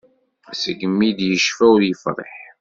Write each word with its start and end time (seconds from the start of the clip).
Segmi 0.61 1.09
d-yecfa 1.17 1.65
ur 1.75 1.81
yefriḥ. 1.85 2.35